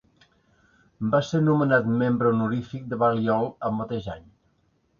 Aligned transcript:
Va 1.15 1.19
ser 1.27 1.41
nomenat 1.49 1.91
membre 2.03 2.31
honorífic 2.33 2.89
de 2.95 3.01
Balliol 3.07 3.49
el 3.71 3.79
mateix 3.83 4.13
any. 4.19 4.29